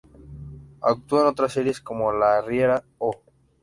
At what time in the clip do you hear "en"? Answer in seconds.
1.21-1.27